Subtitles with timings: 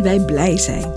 [0.00, 0.92] Wij blij zijn.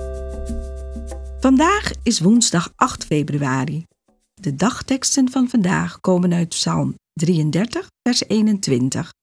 [1.40, 3.86] Vandaag is woensdag 8 februari.
[4.34, 9.14] De dagteksten van vandaag komen uit Psalm 33, vers 21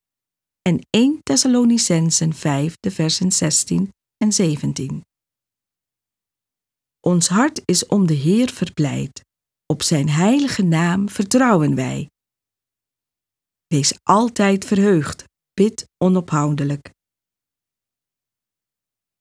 [0.62, 5.03] en 1 Thessalonicensen 5, de versen 16 en 17.
[7.00, 9.20] Ons hart is om de Heer verblijd.
[9.67, 12.09] Op zijn heilige naam vertrouwen wij.
[13.67, 16.91] Wees altijd verheugd, bid onophoudelijk.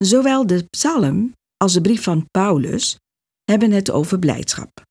[0.04, 2.98] Zowel de psalm als de brief van Paulus
[3.44, 4.82] hebben het over blijdschap.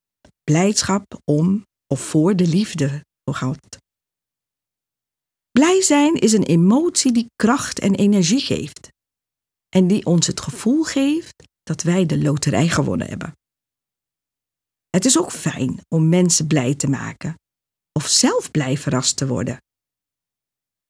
[0.43, 3.77] Blijdschap om of voor de liefde voor God.
[5.51, 8.89] Blij zijn is een emotie die kracht en energie geeft.
[9.69, 13.33] En die ons het gevoel geeft dat wij de loterij gewonnen hebben.
[14.91, 17.35] Het is ook fijn om mensen blij te maken
[17.93, 19.57] of zelf blij verrast te worden.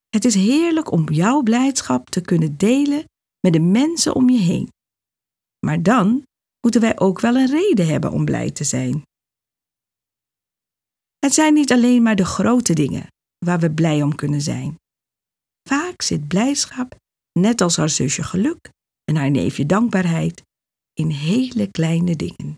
[0.08, 3.08] Het is heerlijk om jouw blijdschap te kunnen delen
[3.40, 4.68] met de mensen om je heen.
[5.66, 6.26] Maar dan
[6.60, 9.02] moeten wij ook wel een reden hebben om blij te zijn.
[11.18, 13.06] Het zijn niet alleen maar de grote dingen
[13.44, 14.74] waar we blij om kunnen zijn.
[15.68, 16.96] Vaak zit blijdschap,
[17.38, 18.70] net als haar zusje geluk
[19.04, 20.42] en haar neefje dankbaarheid,
[20.92, 22.54] in hele kleine dingen.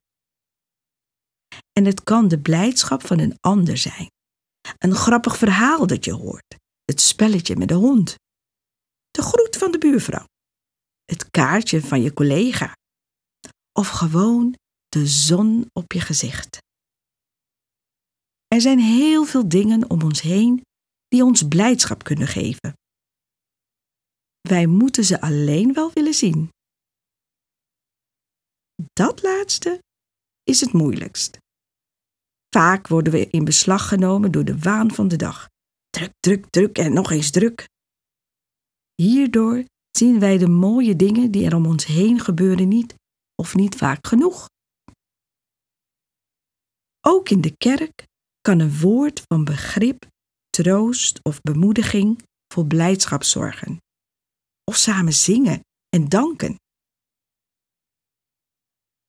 [1.73, 4.11] En het kan de blijdschap van een ander zijn.
[4.79, 6.57] Een grappig verhaal dat je hoort.
[6.85, 8.15] Het spelletje met de hond.
[9.11, 10.25] De groet van de buurvrouw
[11.05, 12.77] het kaartje van je collega
[13.73, 14.55] of gewoon
[14.89, 16.59] de zon op je gezicht.
[18.47, 20.63] Er zijn heel veel dingen om ons heen
[21.09, 22.73] die ons blijdschap kunnen geven.
[24.41, 26.49] Wij moeten ze alleen wel willen zien.
[28.93, 29.83] Dat laatste
[30.43, 31.39] is het moeilijkst.
[32.55, 35.49] Vaak worden we in beslag genomen door de waan van de dag.
[35.91, 37.69] Druk, druk, druk en nog eens druk.
[38.95, 42.95] Hierdoor zien wij de mooie dingen die er om ons heen gebeuren niet
[43.35, 44.49] of niet vaak genoeg.
[47.01, 48.07] Ook in de kerk
[48.41, 50.07] kan een woord van begrip,
[50.51, 52.23] troost of bemoediging
[52.53, 53.77] voor blijdschap zorgen.
[54.65, 56.57] Of samen zingen en danken.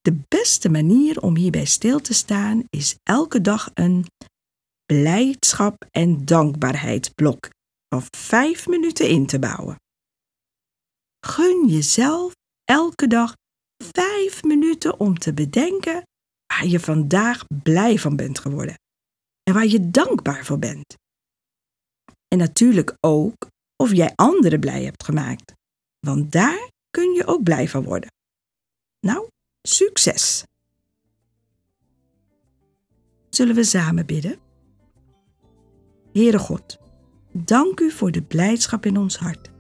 [0.02, 4.06] De beste manier om hierbij stil te staan is elke dag een
[4.86, 7.50] blijdschap en dankbaarheidsblok
[7.88, 9.78] van vijf minuten in te bouwen.
[11.26, 13.36] Gun jezelf elke dag
[13.92, 16.08] vijf minuten om te bedenken
[16.48, 18.76] waar je vandaag blij van bent geworden
[19.44, 20.96] en waar je dankbaar voor bent.
[22.28, 25.54] En natuurlijk ook of jij anderen blij hebt gemaakt,
[26.00, 28.12] want daar kun je ook blij van worden.
[29.00, 29.28] Nou,
[29.68, 30.44] succes!
[33.30, 34.40] Zullen we samen bidden?
[36.14, 36.78] Heere God,
[37.32, 39.53] dank u voor de blijdschap in ons hart.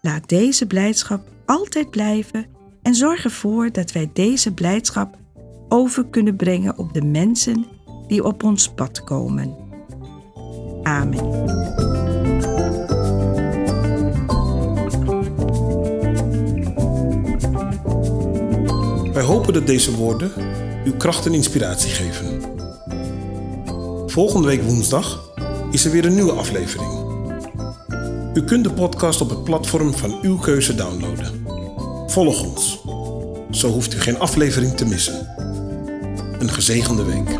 [0.00, 2.46] Laat deze blijdschap altijd blijven
[2.82, 5.16] en zorg ervoor dat wij deze blijdschap
[5.68, 7.66] over kunnen brengen op de mensen
[8.06, 9.56] die op ons pad komen.
[10.82, 11.30] Amen.
[19.12, 20.32] Wij hopen dat deze woorden
[20.84, 22.42] uw kracht en inspiratie geven.
[24.06, 25.30] Volgende week woensdag
[25.70, 27.07] is er weer een nieuwe aflevering.
[28.38, 31.46] U kunt de podcast op het platform van uw keuze downloaden.
[32.06, 32.78] Volg ons.
[33.50, 35.28] Zo hoeft u geen aflevering te missen.
[36.38, 37.38] Een gezegende week.